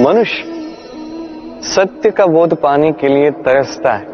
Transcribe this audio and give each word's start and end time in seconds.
मनुष्य 0.00 0.44
सत्य 1.64 2.10
का 2.10 2.24
बोध 2.26 2.54
पाने 2.54 2.90
के 2.92 3.08
लिए 3.08 3.30
तरसता 3.44 3.92
है, 3.92 4.06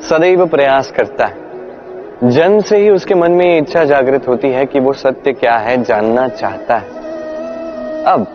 सदैव 0.00 0.46
प्रयास 0.46 0.90
करता 0.90 1.26
है। 1.26 2.30
जन्म 2.30 2.60
से 2.60 2.78
ही 2.78 2.90
उसके 2.90 3.14
मन 3.14 3.32
में 3.32 3.56
इच्छा 3.58 3.84
जागृत 3.84 4.28
होती 4.28 4.48
है 4.48 4.64
कि 4.66 4.80
वो 4.80 4.92
सत्य 4.92 5.32
क्या 5.32 5.56
है 5.58 5.82
जानना 5.82 6.26
चाहता 6.28 6.76
है। 6.76 8.04
अब 8.04 8.26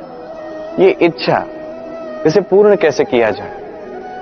ये 0.80 0.90
इच्छा, 1.02 1.44
इसे 2.26 2.42
पूर्ण 2.42 2.76
कैसे 2.76 3.04
किया 3.04 3.30
जाए? 3.32 3.52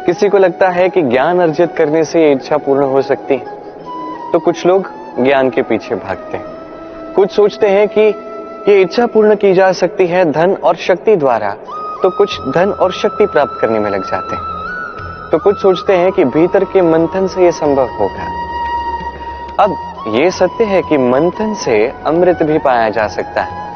किसी 0.05 0.29
को 0.29 0.37
लगता 0.37 0.69
है 0.69 0.89
कि 0.89 1.01
ज्ञान 1.01 1.39
अर्जित 1.39 1.75
करने 1.75 2.03
से 2.03 2.23
ये 2.23 2.31
इच्छा 2.31 2.57
पूर्ण 2.57 2.83
हो 2.83 3.01
सकती 3.03 3.35
है 3.35 4.31
तो 4.31 4.39
कुछ 4.39 4.65
लोग 4.65 4.91
ज्ञान 5.19 5.49
के 5.49 5.61
पीछे 5.61 5.95
भागते 5.95 6.37
हैं। 6.37 7.13
कुछ 7.13 7.31
सोचते 7.31 7.67
हैं 7.67 7.87
कि 7.87 8.01
ये 8.71 8.81
इच्छा 8.81 9.05
पूर्ण 9.07 9.35
की 9.35 9.53
जा 9.53 9.71
सकती 9.73 10.07
है 10.07 10.25
धन 10.31 10.53
और 10.53 10.75
शक्ति 10.75 11.15
द्वारा 11.15 11.55
तो 12.03 12.09
कुछ 12.09 12.41
धन 12.41 12.71
और 12.71 12.91
शक्ति 12.91 13.25
प्राप्त 13.25 13.57
करने 13.61 13.79
में 13.79 13.91
लग 13.91 14.11
जाते 14.11 14.35
हैं। 14.35 14.43
तो 15.31 15.37
कुछ 15.37 15.61
सोचते 15.61 15.93
हैं 15.93 16.11
कि 16.11 16.25
भीतर 16.25 16.63
के 16.63 16.81
मंथन 16.81 17.27
से 17.27 17.45
यह 17.45 17.51
संभव 17.51 17.87
होगा। 17.87 18.47
अब 19.63 19.75
यह 20.07 20.29
सत्य 20.29 20.63
है 20.63 20.81
कि 20.81 20.97
मंथन 20.97 21.53
से 21.53 21.93
अमृत 22.05 22.43
भी 22.43 22.57
पाया 22.57 22.89
जा 22.89 23.07
सकता 23.07 23.41
है। 23.41 23.67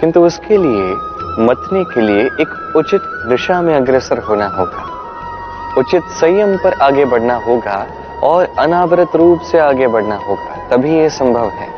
किंतु 0.00 0.24
उसके 0.24 0.56
लिए 0.56 0.94
मतने 1.38 1.84
के 1.84 2.00
लिए 2.00 2.26
एक 2.26 2.72
उचित 2.76 3.02
दिशा 3.28 3.62
में 3.62 3.76
अग्रसर 3.76 4.18
होना 4.18 4.46
होगा। 4.46 4.92
उचित 5.78 6.02
संयम 6.02 6.56
पर 6.56 6.72
आगे 6.72 7.04
बढ़ना 7.04 7.34
होगा 7.34 7.86
और 8.22 8.48
अनावृत 8.58 9.16
रूप 9.16 9.40
से 9.40 9.58
आगे 9.58 9.86
बढ़ना 9.86 10.16
होगा। 10.16 10.68
तभी 10.70 10.98
यह 10.98 11.08
संभव 11.08 11.48
है। 11.48 11.68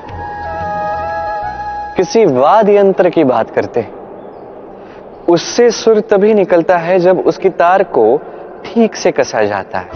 किसी 1.97 2.27
वाद 2.27 2.69
यंत्र 2.69 3.11
की 3.11 3.25
बात 3.25 3.51
करते 3.51 3.81
हैं। 3.81 4.04
उससे 5.29 5.71
सुर 5.71 6.01
तभी 6.01 6.35
निकलता 6.35 6.77
है 6.77 6.99
जब 6.99 7.19
उसकी 7.19 7.49
तार 7.51 7.83
को 7.83 8.17
ठीक 8.65 8.97
से 8.97 9.11
कसा 9.13 9.43
जाता 9.43 9.79
है। 9.79 9.89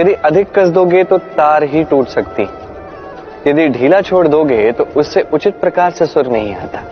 यदि 0.00 0.12
अधिक 0.24 0.52
कस 0.54 0.68
दोगे 0.68 1.04
तो 1.04 1.18
तार 1.18 1.64
ही 1.64 1.84
टूट 1.84 2.08
सकती। 2.08 2.42
यदि 3.46 3.68
ढीला 3.68 4.00
छोड़ 4.00 4.28
दोगे 4.28 4.70
तो 4.72 4.84
उससे 4.96 5.20
उचित 5.32 5.60
प्रकार 5.60 5.90
से 5.90 6.06
सुर 6.06 6.26
नहीं 6.26 6.54
आता। 6.54 6.82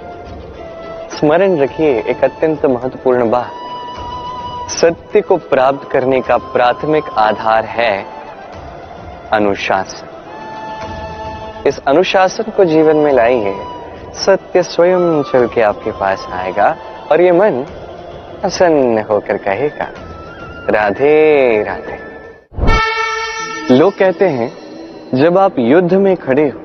स्मरण 1.17 1.57
रखिए 1.59 1.93
एक 2.01 2.25
अत्यंत 2.25 2.67
महत्वपूर्ण 2.67 3.31
बात। 3.31 3.51
सत्य 4.71 5.21
को 5.21 5.37
प्राप्त 5.37 5.89
करने 5.91 6.21
का 6.21 6.37
प्राथमिक 6.37 7.05
आधार 7.19 7.65
है 7.65 8.07
अनुशासन। 9.33 10.07
इस 11.69 11.79
अनुशासन 11.87 12.51
को 12.57 12.65
जीवन 12.65 12.97
में 12.97 13.13
लाइए 13.13 13.55
सत्य 14.17 14.63
स्वयं 14.63 15.23
चल 15.23 15.47
के 15.47 15.63
आपके 15.63 15.91
पास 15.91 16.27
आएगा। 16.33 16.77
और 17.13 17.21
ये 17.21 17.33
मन 17.33 17.65
प्रसन्न 18.41 19.05
होकर 19.11 19.37
कहेगा, 19.39 19.89
राधे 20.71 21.63
राधे। 21.63 21.99
लोग 23.71 23.99
कहते 23.99 24.29
हैं, 24.29 24.51
जब 25.15 25.39
आप 25.39 25.59
युद्ध 25.59 25.93
में 25.95 26.17
खड़े 26.17 26.49
हो 26.49 26.61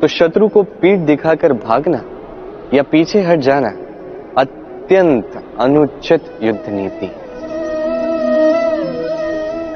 तो 0.00 0.08
शत्रु 0.08 0.48
को 0.48 0.62
पीठ 0.62 0.98
दिखाकर 1.06 1.52
भागना 1.54 2.00
या 2.74 2.82
पीछे 2.82 3.22
हट 3.22 3.40
जाना 3.40 3.68
अत्यंत 4.38 5.42
अनुचित 5.60 6.38
युद्ध 6.42 6.68
नीति 6.68 7.10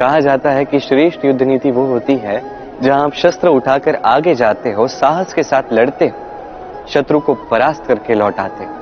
कहा 0.01 0.21
जाता 0.21 0.51
है 0.51 0.65
कि 0.65 0.81
श्रेष्ठ 0.81 1.25
युद्ध 1.25 1.43
नीति 1.43 1.71
वो 1.71 1.85
होती 1.87 2.15
है, 2.17 2.41
जहाँ 2.83 3.05
आप 3.05 3.15
शस्त्र 3.15 3.49
उठाकर 3.49 3.95
आगे 4.07 4.35
जाते 4.35 4.71
हो, 4.73 4.87
साहस 4.89 5.33
के 5.33 5.43
साथ 5.43 5.73
लड़ते 5.73 6.09
हो, 6.09 6.87
शत्रु 6.89 7.21
को 7.21 7.35
परास्त 7.51 7.85
करके 7.87 8.15
लौटाते 8.15 8.65
हो। 8.65 8.80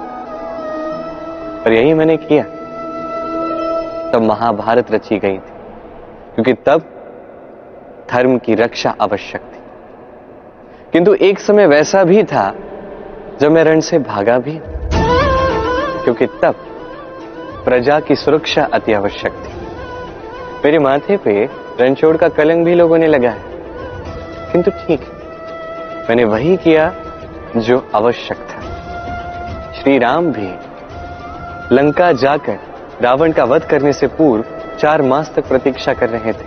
और 1.69 1.75
यही 1.75 1.95
मैंने 1.95 2.17
किया। 2.17 2.43
तब 4.11 4.23
महाभारत 4.23 4.93
रची 4.93 5.19
गई 5.19 5.35
थी, 5.35 5.53
क्योंकि 6.35 6.53
तब 6.53 6.83
धर्म 8.11 8.39
की 8.39 8.55
रक्षा 8.55 8.95
आवश्यक 9.01 9.41
थी। 9.41 9.59
किंतु 10.93 11.15
एक 11.15 11.39
समय 11.39 11.67
वैसा 11.67 12.05
भी 12.05 12.23
था, 12.23 12.55
जब 13.41 13.51
मैं 13.51 13.65
रण 13.65 13.81
से 13.81 13.99
भागा 13.99 14.39
भी, 14.39 14.61
क्योंकि 16.05 16.27
तब 16.27 16.55
प्रजा 17.65 18.01
की 18.01 18.17
सुरक्षा 18.17 18.69
अति 18.73 18.93
आवश्यक 18.93 19.33
थी। 19.33 19.53
मेरे 20.65 20.79
माथे 20.79 21.17
पे 21.17 21.49
रणछोड़ 21.81 22.17
का 22.17 22.29
कलंक 22.29 22.65
भी 22.65 22.75
लोगों 22.75 22.99
ने 22.99 23.07
लगाया 23.07 23.43
किंतु 24.53 24.71
ठीक, 24.71 25.01
मैंने 26.09 26.25
वही 26.25 26.57
किया 26.57 26.93
जो 27.57 27.91
आवश्यक 27.95 28.39
था। 28.39 28.61
श्री 29.73 29.99
राम 29.99 30.33
भी 30.33 30.68
लंका 31.73 32.13
जाकर 32.13 32.59
रावण 33.03 33.33
का 33.33 33.45
वध 33.45 33.63
करने 33.63 33.93
से 33.93 34.07
पूर्व 34.07 34.45
चार 34.79 35.03
मास 35.03 35.33
तक 35.37 35.49
प्रतीक्षा 35.49 35.93
कर 35.93 36.09
रहे 36.09 36.33
थे। 36.33 36.47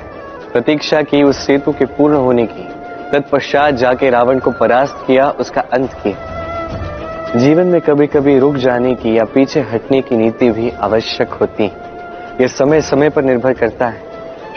प्रतीक्षा 0.53 1.01
की 1.01 1.23
उस 1.23 1.37
सेतु 1.37 1.71
के 1.71 1.85
पूर्ण 1.85 2.15
होने 2.15 2.45
की, 2.45 2.67
तत्पश्चात 3.11 3.73
जाके 3.73 4.09
रावण 4.09 4.39
को 4.39 4.51
परास्त 4.51 5.03
किया, 5.07 5.29
उसका 5.29 5.61
अंत 5.61 5.93
किया। 5.93 7.31
जीवन 7.35 7.67
में 7.67 7.81
कभी 7.81 8.07
कभी 8.07 8.39
रुक 8.39 8.55
जाने 8.55 8.95
की 8.95 9.17
या 9.17 9.25
पीछे 9.25 9.59
हटने 9.59 10.01
की 10.01 10.17
नीति 10.17 10.51
भी 10.51 10.69
आवश्यक 10.69 11.29
होती 11.29 11.63
है। 11.63 11.71
यह 12.41 12.47
समय 12.47 12.81
समय 12.81 13.09
पर 13.09 13.23
निर्भर 13.23 13.53
करता 13.53 13.87
है। 13.87 14.01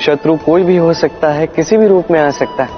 शत्रु 0.00 0.36
कोई 0.36 0.62
भी 0.62 0.76
हो 0.76 0.92
सकता 0.92 1.28
है, 1.28 1.46
किसी 1.46 1.76
भी 1.76 1.86
रूप 1.86 2.04
में 2.10 2.20
आ 2.20 2.30
सकता 2.30 2.62
है। 2.62 2.70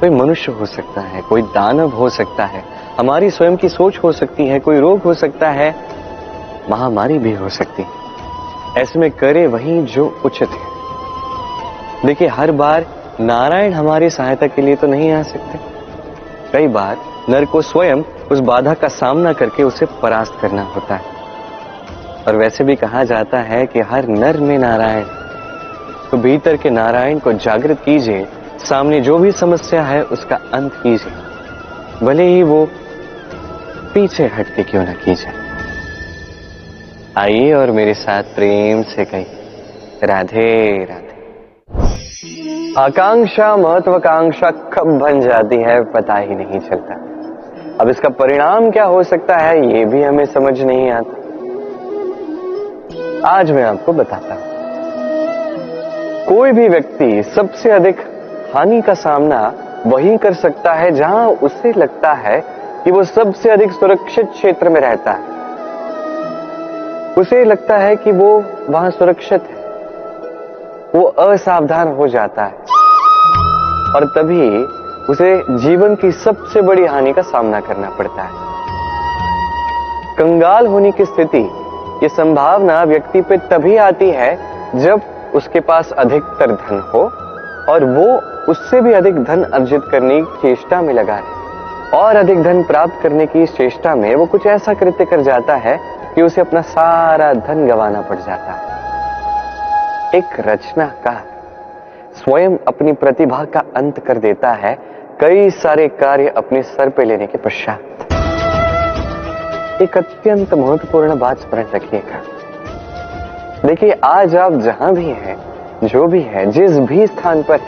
कोई 0.00 0.10
मनुष्य 0.10 0.52
हो 0.52 0.66
सकता 0.66 1.00
है, 1.00 1.20
कोई 1.20 1.42
दानव 1.42 1.88
हो 1.88 2.08
सकता 2.08 2.44
है। 2.44 2.64
हमारी 2.98 3.30
स्वयं 3.30 3.56
की 3.56 3.68
सोच 3.68 3.98
हो 3.98 4.12
सकती 4.12 4.46
है, 4.46 4.60
कोई 4.60 4.78
रोग 4.78 5.02
हो 5.02 5.14
सकता 5.14 5.50
है। 5.50 5.89
महामारी 6.68 7.18
भी 7.18 7.34
हो 7.34 7.48
सकती 7.48 7.82
है। 7.82 7.88
ऐसे 8.82 8.98
में 8.98 9.10
करे 9.10 9.46
वही 9.46 9.82
जो 9.82 10.22
उचित 10.24 10.48
है। 10.48 10.70
देखिए, 12.06 12.28
हर 12.28 12.52
बार 12.52 12.86
नारायण 13.20 13.72
हमारी 13.72 14.10
सहायता 14.10 14.46
के 14.46 14.62
लिए 14.62 14.76
तो 14.76 14.86
नहीं 14.86 15.12
आ 15.12 15.22
सकते। 15.22 15.58
कई 16.52 16.66
बार 16.68 16.96
नर 17.28 17.44
को 17.44 17.62
स्वयं 17.62 18.02
उस 18.32 18.40
बाधा 18.40 18.74
का 18.74 18.88
सामना 18.88 19.32
करके 19.32 19.62
उसे 19.62 19.86
परास्त 19.86 20.38
करना 20.40 20.62
होता 20.62 20.94
है। 20.94 21.02
और 22.28 22.36
वैसे 22.36 22.64
भी 22.64 22.76
कहा 22.76 23.04
जाता 23.04 23.38
है 23.38 23.66
कि 23.66 23.80
हर 23.80 24.08
नर 24.08 24.38
में 24.38 24.58
नारायण। 24.58 25.04
तो 26.10 26.16
भीतर 26.16 26.56
के 26.56 26.70
नारायण 26.70 27.18
को 27.18 27.32
जागृत 27.32 27.80
कीजिए। 27.84 28.28
सामने 28.68 29.00
जो 29.00 29.18
भी 29.18 29.32
समस्या 29.32 29.82
है, 29.82 30.02
उसका 30.02 30.36
अंत 30.54 30.72
कीजिए। 30.82 31.12
भले 32.06 32.22
ही 32.22 32.42
वो 32.42 32.68
पीछे 33.94 34.26
हटके 34.26 34.62
क्यों 34.62 34.84
ना 34.84 34.92
कीजिए। 34.92 35.39
आइए 37.18 37.52
और 37.52 37.70
मेरे 37.70 37.94
साथ 37.94 38.22
प्रेम 38.22 38.82
से 38.82 39.04
कहिए। 39.04 39.26
राधे 40.04 40.84
राधे। 40.84 41.14
आकांक्षा, 42.80 43.56
महत्वाकांक्षा 43.56 44.50
कब 44.50 44.98
बन 44.98 45.20
जाती 45.20 45.56
है 45.56 45.84
पता 45.84 46.16
ही 46.16 46.34
नहीं 46.34 46.60
चलता। 46.60 46.94
अब 47.80 47.88
इसका 47.88 48.08
परिणाम 48.08 48.70
क्या 48.70 48.84
हो 48.84 49.02
सकता 49.02 49.36
है, 49.36 49.78
ये 49.78 49.84
भी 49.84 50.02
हमें 50.02 50.24
समझ 50.24 50.60
नहीं 50.60 50.90
आता। 50.90 51.16
आज 53.28 53.50
मैं 53.50 53.62
आपको 53.62 53.92
बताता 53.92 54.34
हूँ। 54.34 54.42
कोई 56.26 56.52
भी 56.52 56.68
व्यक्ति 56.68 57.22
सबसे 57.22 57.70
अधिक 57.70 57.96
हानि 58.54 58.80
का 58.80 58.94
सामना 58.94 59.54
वही 59.86 60.16
कर 60.16 60.34
सकता 60.34 60.72
है 60.72 60.90
जहाँ 60.90 61.28
उसे 61.28 61.72
लगता 61.72 62.12
है 62.12 62.40
कि 62.84 62.90
वो 62.90 63.04
सबसे 63.04 63.50
अधिक 63.50 63.72
सुरक्षित 63.72 64.26
क्षेत्र 64.26 64.68
में 64.68 64.80
रहता 64.80 65.12
है। 65.12 65.39
उसे 67.20 67.44
लगता 67.44 67.76
है 67.76 67.96
कि 67.96 68.12
वो 68.12 68.44
वहाँ 68.70 68.90
सुरक्षित 68.90 69.42
है। 69.42 69.56
वो 70.94 71.04
असावधान 71.04 71.88
हो 71.88 72.08
जाता 72.08 72.44
है। 72.44 72.52
और 73.96 74.04
तभी 74.04 74.64
उसे 75.12 75.44
जीवन 75.50 75.94
की 75.94 76.12
सबसे 76.12 76.60
बड़ी 76.60 76.86
हानि 76.86 77.12
का 77.12 77.22
सामना 77.22 77.60
करना 77.60 77.90
पड़ता 77.90 78.22
है। 78.22 78.30
कंगाल 80.18 80.66
होने 80.66 80.90
की 80.90 81.04
स्थिति, 81.04 81.50
ये 82.02 82.08
संभावना 82.08 82.82
व्यक्ति 82.82 83.20
पे 83.20 83.36
तभी 83.36 83.76
आती 83.76 84.10
है 84.10 84.38
जब 84.74 85.00
उसके 85.34 85.60
पास 85.60 85.92
अधिकतर 85.92 86.50
धन 86.50 86.90
हो 86.94 87.02
और 87.72 87.84
वो 87.84 88.20
उससे 88.52 88.80
भी 88.80 88.92
अधिक 88.92 89.24
धन 89.24 89.42
अर्जित 89.42 89.82
करने 89.90 90.20
की 90.22 90.38
चेष्टा 90.42 90.82
में 90.82 90.94
लगा 90.94 91.14
है 91.14 91.40
और 91.94 92.16
अधिक 92.16 92.42
धन 92.42 92.62
प्राप्त 92.62 93.02
करने 93.02 93.26
की 93.26 93.46
चेष्टा 93.46 93.94
में 93.94 94.14
वो 94.14 94.26
कुछ 94.26 94.46
ऐसा 94.46 94.74
कृत्य 94.74 95.04
कर 95.04 95.20
जाता 95.20 95.54
है 95.54 95.89
कि 96.14 96.22
उसे 96.22 96.40
अपना 96.40 96.60
सारा 96.60 97.32
धन 97.32 97.68
गंवाना 97.68 98.00
पड़ 98.00 98.16
जाता। 98.16 98.66
एक 100.14 100.24
रचनाकार 100.40 101.24
स्वयं 102.14 102.56
अपनी 102.68 102.92
प्रतिभा 102.92 103.44
का 103.44 103.62
अंत 103.76 103.98
कर 103.98 104.18
देता 104.18 104.52
है 104.52 104.78
कई 105.20 105.50
सारे 105.50 105.88
कार्य 105.88 106.28
अपने 106.28 106.62
सर 106.62 106.88
पे 106.88 107.04
लेने 107.04 107.26
के 107.26 107.38
पश्चात। 107.38 107.80
एक 109.82 109.98
अत्यंत 109.98 110.54
महत्वपूर्ण 110.54 111.18
बात 111.18 111.38
स्मरण 111.38 111.66
रखिएगा। 111.74 112.22
देखिए, 113.66 113.90
आज 114.04 114.36
आप 114.36 114.52
जहाँ 114.52 114.92
भी 114.92 115.04
हैं, 115.04 115.36
जो 115.84 116.06
भी 116.06 116.20
है, 116.20 116.46
जिस 116.46 116.78
भी 116.78 117.06
स्थान 117.06 117.42
पर, 117.42 117.60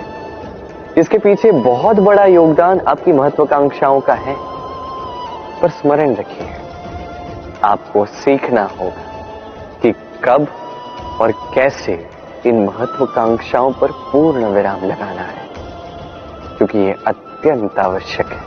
इसके 0.99 1.19
पीछे 1.19 1.53
बहुत 1.53 1.97
बड़ा 1.97 2.25
योगदान 2.25 2.81
आपकी 2.81 3.13
महत्वाकांक्षाओं 3.13 4.01
का 4.01 4.15
है। 4.15 4.37
पर 5.63 5.69
स्मरण 5.69 6.15
रखिए। 6.15 6.62
आपको 7.65 8.05
सीखना 8.07 8.65
होगा 8.81 9.11
कि 9.83 9.93
कब 10.25 10.47
और 11.21 11.33
कैसे 11.55 11.93
इन 12.47 12.63
महत्वाकांक्षाओं 12.65 13.73
पर 13.73 13.93
पूर्ण 14.13 14.47
विराम 14.47 14.85
लगाना 14.85 15.23
है, 15.23 15.47
क्योंकि 16.57 16.79
ये 16.79 16.95
अत्यंत 17.07 17.79
आवश्यक 17.79 18.27
है। 18.27 18.41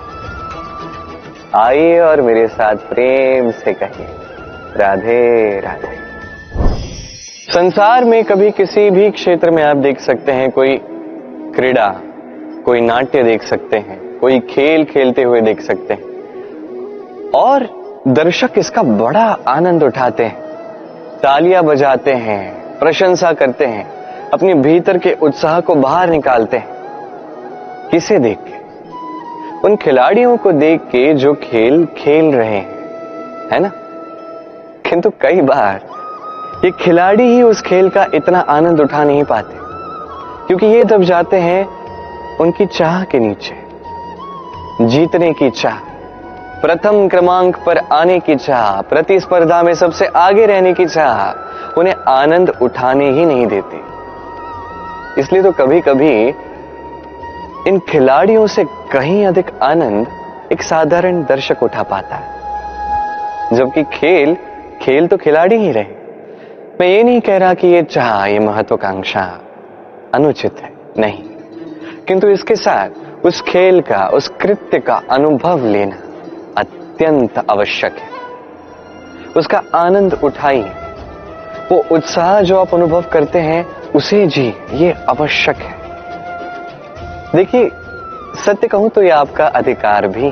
आइए 1.55 1.99
और 1.99 2.21
मेरे 2.21 2.47
साथ 2.47 2.75
प्रेम 2.89 3.51
से 3.51 3.73
कहिए, 3.73 4.07
राधे 4.77 5.59
राधे। 5.59 5.93
संसार 7.51 8.03
में 8.03 8.23
कभी 8.23 8.51
किसी 8.51 8.89
भी 8.89 9.09
क्षेत्र 9.11 9.51
में 9.51 9.63
आप 9.63 9.77
देख 9.77 9.99
सकते 9.99 10.31
हैं, 10.31 10.49
कोई 10.51 10.77
क्रीड़ा, 11.55 11.87
कोई 12.65 12.81
नाट्य 12.81 13.23
देख 13.23 13.43
सकते 13.43 13.77
हैं, 13.77 14.19
कोई 14.19 14.39
खेल 14.49 14.83
खेलते 14.85 15.23
हुए 15.23 15.41
देख 15.41 15.61
सकते 15.61 15.93
हैं। 15.93 16.03
और 17.35 17.63
दर्शक 18.07 18.51
इसका 18.57 18.81
बड़ा 18.83 19.37
आनंद 19.47 19.83
उठाते 19.83 20.23
हैं, 20.23 20.41
तालियाँ 21.23 21.63
बजाते 21.63 22.13
हैं, 22.13 22.77
प्रशंसा 22.79 23.31
करते 23.33 23.65
हैं, 23.65 23.85
अपने 24.29 24.53
भीतर 24.53 24.97
के 24.97 25.13
उत्साह 25.13 25.59
को 25.59 25.75
बाहर 25.75 26.09
निकालते 26.09 26.57
हैं। 26.57 26.67
किसे 27.91 28.19
देख 28.19 28.37
के? 28.37 29.67
उन 29.67 29.75
खिलाड़ियों 29.75 30.37
को 30.37 30.51
देख 30.51 30.81
के 30.81 31.13
जो 31.13 31.33
खेल 31.33 31.85
खेल 31.97 32.35
रहे 32.35 32.55
हैं, 32.55 33.49
है 33.51 33.59
ना? 33.59 33.71
किंतु 34.89 35.09
कई 35.21 35.41
बार 35.41 35.81
ये 36.65 36.71
खिलाड़ी 36.71 37.23
ही 37.23 37.41
उस 37.41 37.61
खेल 37.61 37.89
का 37.89 38.05
इतना 38.13 38.39
आनंद 38.39 38.79
उठा 38.79 39.03
नहीं 39.03 39.23
पाते, 39.23 39.57
क्योंकि 40.47 40.65
ये 40.65 40.83
दब 40.83 41.03
जाते 41.03 41.37
हैं, 41.37 41.67
उनकी 42.37 42.65
चाह 42.65 43.03
के 43.03 43.19
नीचे, 43.19 43.57
जीतने 44.81 45.33
की 45.33 45.49
चाह। 45.49 45.94
प्रथम 46.61 47.07
क्रमांक 47.07 47.57
पर 47.65 47.77
आने 47.77 48.19
की 48.19 48.35
चाह, 48.35 48.81
प्रतिस्पर्धा 48.81 49.63
में 49.63 49.73
सबसे 49.73 50.05
आगे 50.05 50.45
रहने 50.45 50.73
की 50.73 50.85
चाह, 50.85 51.79
उन्हें 51.79 51.95
आनंद 52.07 52.49
उठाने 52.61 53.09
ही 53.11 53.25
नहीं 53.25 53.47
देती। 53.47 53.81
इसलिए 55.21 55.43
तो 55.43 55.51
कभी 55.51 55.81
कभी 55.81 56.27
इन 57.67 57.79
खिलाड़ियों 57.89 58.47
से 58.47 58.63
कहीं 58.91 59.25
अधिक 59.25 59.45
आनंद 59.63 60.07
एक 60.51 60.61
साधारण 60.61 61.23
दर्शक 61.23 61.63
उठा 61.63 61.83
पाता 61.83 62.15
है। 62.15 62.35
जबकि 63.53 63.83
खेल 63.83 64.37
खेल 64.81 65.07
तो 65.07 65.17
खिलाड़ी 65.17 65.55
ही 65.55 65.71
रहे। 65.71 65.85
मैं 66.79 66.87
ये 66.87 67.03
नहीं 67.03 67.21
कह 67.21 67.37
रहा 67.37 67.53
कि 67.53 67.67
ये 67.67 67.83
चाह, 67.83 68.25
ये 68.25 68.39
महत्वाकांक्षा 68.39 69.39
अनुचित 70.15 70.55
है, 70.61 70.73
नहीं। 70.97 71.23
किंतु 72.07 72.27
इसके 72.27 72.55
साथ 72.55 72.89
उस 73.25 73.41
खेल 73.41 73.81
का, 73.81 74.07
उस 74.07 74.27
कृत्य 74.27 74.79
का 74.79 75.01
अनुभव 75.11 75.65
लेना 75.65 75.95
अत्यंत 76.95 77.37
आवश्यक 77.51 77.93
है। 77.93 78.09
उसका 79.37 79.61
आनंद 79.75 80.13
उठाइए। 80.23 80.71
वो 81.71 81.77
उत्साह 81.91 82.39
जो 82.41 82.59
आप 82.59 82.73
अनुभव 82.75 83.03
करते 83.03 83.39
हैं, 83.39 83.65
उसे 83.91 84.25
जी, 84.27 84.53
ये 84.73 84.91
आवश्यक 85.09 85.57
है। 85.57 85.73
देखिए, 87.35 87.69
सत्य 88.35 88.67
कहूँ 88.67 88.89
तो 88.89 89.01
ये 89.03 89.09
आपका 89.09 89.47
अधिकार 89.47 90.07
भी। 90.07 90.29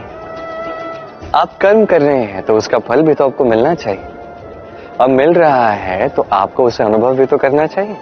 आप 1.36 1.57
कर्म 1.62 1.83
कर 1.86 2.01
रहे 2.01 2.24
हैं 2.24 2.42
तो 2.42 2.56
उसका 2.57 2.80
फल 2.80 3.01
भी 3.01 3.13
तो 3.13 3.25
आपको 3.25 3.45
मिलना 3.45 3.74
चाहिए। 3.75 4.07
अब 5.01 5.09
मिल 5.09 5.33
रहा 5.33 5.69
है 5.69 6.09
तो 6.09 6.25
आपको 6.33 6.66
उसे 6.66 6.83
अनुभव 6.83 7.16
भी 7.16 7.25
तो 7.25 7.38
करना 7.38 7.68
चाहिए। 7.68 7.98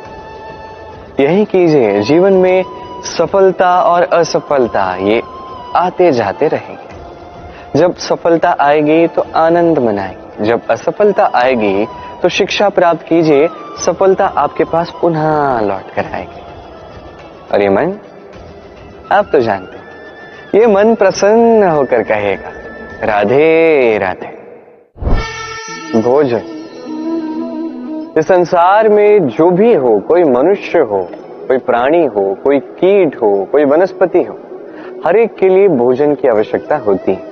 यही 1.19 1.45
कीजिए, 1.45 2.01
जीवन 2.01 2.33
में 2.33 2.63
सफलता 3.07 3.81
और 3.83 4.03
असफलता, 4.03 4.95
ये 4.95 5.21
आते 5.75 6.11
जाते 6.11 6.47
रहेंगे। 6.47 6.90
जब 7.75 7.95
सफलता 7.97 8.55
आएगी 8.59 9.07
तो 9.07 9.25
आनंद 9.35 9.79
मनाएँगे। 9.79 10.45
जब 10.45 10.61
असफलता 10.69 11.29
आएगी 11.35 11.85
तो 12.21 12.29
शिक्षा 12.29 12.69
प्राप्त 12.69 13.05
कीजिए, 13.07 13.47
सफलता 13.77 14.25
आपके 14.37 14.63
पास 14.63 14.93
पुनः 15.01 15.59
लौट 15.61 15.93
कर 15.93 16.05
आएगी। 16.05 16.41
और 17.53 17.61
ये 17.61 17.69
मन, 17.69 17.93
आप 19.11 19.29
तो 19.31 19.39
जानते 19.39 20.59
ये 20.59 20.67
मन 20.67 20.93
प्रसन्न 20.95 21.69
होकर 21.69 22.03
कहेगा, 22.03 22.51
राधे 23.03 23.97
राधे। 23.97 24.29
भोजन, 26.01 26.43
इस 28.17 28.27
संसार 28.27 28.89
में 28.89 29.27
जो 29.27 29.49
भी 29.51 29.73
हो, 29.73 29.99
कोई 29.99 30.23
मनुष्य 30.23 30.79
हो, 30.81 31.01
कोई 31.47 31.57
प्राणी 31.57 32.05
हो, 32.05 32.33
कोई 32.43 32.59
कीट 32.59 33.15
हो, 33.15 33.33
कोई 33.51 33.65
वनस्पति 33.65 34.23
हो, 34.23 34.37
हर 35.05 35.15
एक 35.15 35.35
के 35.35 35.49
लिए 35.49 35.67
भोजन 35.67 36.15
की 36.15 36.27
आवश्यकता 36.27 36.77
होती 36.77 37.11
है। 37.11 37.30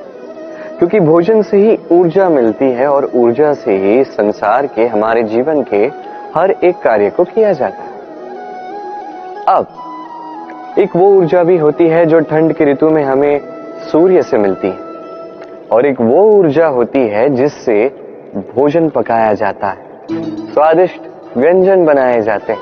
क्योंकि 0.80 1.00
भोजन 1.00 1.42
से 1.42 1.58
ही 1.58 1.80
ऊर्जा 1.92 2.30
मिलती 2.30 2.66
है 2.66 2.88
और 2.88 3.12
ऊर्जा 3.16 3.54
से 3.54 3.78
ही 3.78 4.04
संसार 4.04 4.68
के, 4.68 4.88
हमारे 4.88 5.24
जीवन 5.24 5.62
के 5.62 5.92
हर 6.36 6.52
एक 6.52 6.76
कार्य 6.78 7.10
को 7.10 7.24
किया 7.24 7.54
जाता 7.54 7.84
है। 7.84 7.90
अब, 9.48 9.68
एक 10.80 10.90
वो 10.96 11.06
ऊर्जा 11.08 11.44
भी 11.44 11.58
होती 11.58 11.88
है 11.88 12.06
जो 12.06 12.20
ठंड 12.20 12.54
की 12.54 12.66
ऋतु 12.66 12.90
में 12.90 13.04
हमें 13.04 13.42
सूर्य 13.92 14.22
से 14.22 14.38
मिलती 14.38 14.68
है। 14.68 14.78
और 15.72 15.86
एक 15.86 16.02
वो 16.02 16.24
ऊर्जा 16.24 16.68
होती 16.68 17.08
है 17.08 17.30
जिससे 17.30 17.86
भोजन 18.36 18.90
पकाया 18.90 19.34
जाता 19.34 19.68
है। 19.68 19.78
स्वादिष्ट 20.54 21.02
व्यंजन 21.38 21.86
बनाए 21.86 22.22
जाते 22.22 22.54
हैं। 22.54 22.62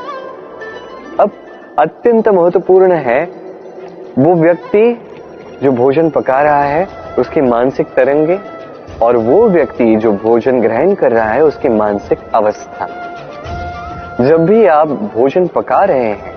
अब, 1.20 1.32
अत्यंत 1.80 2.30
महत्वपूर्ण 2.30 2.92
है, 2.92 3.30
वो 4.20 4.34
व्यक्ति 4.34 5.02
जो 5.64 5.72
भोजन 5.72 6.10
पका 6.10 6.42
रहा 6.42 6.64
है 6.64 7.07
उसकी 7.20 7.42
मानसिक 7.42 7.88
तरंगे 7.88 8.40
और 9.02 9.18
वो 9.18 9.48
व्यक्ति 9.50 9.96
जो 9.96 10.12
भोजन 10.14 10.62
ग्रहण 10.62 10.94
कर 10.94 11.12
रहा 11.12 11.30
है, 11.30 11.44
उसकी 11.44 11.70
मानसिक 11.70 12.20
अवस्था। 12.36 12.88
जब 14.22 14.46
भी 14.46 14.66
आप 14.66 14.88
भोजन 14.88 15.48
पका 15.48 15.84
रहे 15.84 16.04
हैं 16.04 16.36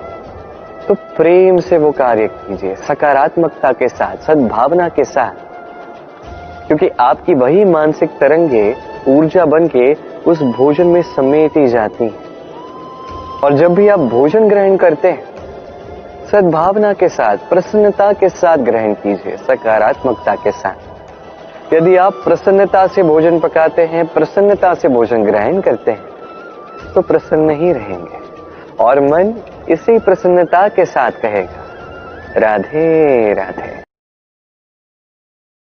तो 0.87 0.93
प्रेम 1.17 1.59
से 1.59 1.77
वो 1.77 1.91
कार्य 1.91 2.27
कीजिए, 2.27 2.75
सकारात्मकता 2.77 3.71
के 3.71 3.87
साथ, 3.87 4.17
सद्भावना 4.17 4.89
के 4.89 5.03
साथ। 5.03 6.67
क्योंकि 6.67 6.89
आपकी 6.99 7.33
वही 7.33 7.65
मानसिक 7.65 8.09
तरंगे 8.19 8.75
ऊर्जा 9.07 9.45
बन 9.45 9.67
के 9.67 9.93
उस 10.27 10.41
भोजन 10.41 10.87
में 10.87 11.01
समेटी 11.01 11.67
जाती 11.67 12.03
हैं। 12.03 13.39
और 13.43 13.53
जब 13.53 13.75
भी 13.75 13.87
आप 13.87 13.99
भोजन 13.99 14.47
ग्रहण 14.49 14.75
करते 14.77 15.07
हैं 15.07 15.23
सद्भावना 16.31 16.91
के 16.93 17.07
साथ, 17.09 17.37
प्रसन्नता 17.49 18.11
के 18.13 18.29
साथ 18.29 18.57
ग्रहण 18.57 18.93
कीजिए, 18.93 19.35
सकारात्मकता 19.37 20.35
के 20.35 20.51
साथ। 20.51 21.73
यदि 21.73 21.95
आप 21.95 22.13
प्रसन्नता 22.13 22.85
से 22.87 23.03
भोजन 23.03 23.39
पकाते 23.39 23.81
हैं, 23.81 24.05
प्रसन्नता 24.07 24.73
से 24.73 24.87
भोजन 24.87 25.23
ग्रहण 25.23 25.59
करते 25.61 25.91
हैं 25.91 26.93
तो 26.93 27.01
प्रसन्न 27.01 27.49
ही 27.49 27.71
रहेंगे। 27.73 28.19
और 28.79 28.99
मन 29.01 29.33
इसी 29.69 29.97
प्रसन्नता 29.99 30.67
के 30.67 30.85
साथ 30.85 31.11
कहेगा, 31.11 31.63
राधे 32.37 33.33
राधे। 33.33 33.90